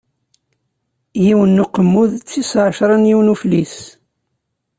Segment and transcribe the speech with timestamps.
[1.23, 3.75] Yiwen n Uqemmud, d tis ɛecṛa n yiwen n Uflis.